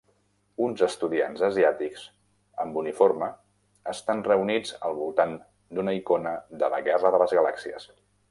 [0.67, 2.05] Uns estudiants asiàtics
[2.63, 3.27] amb uniforme
[3.93, 5.37] estan reunits al voltant
[5.79, 6.35] d'una icona
[6.65, 7.89] de la Guerra de les Galàxies.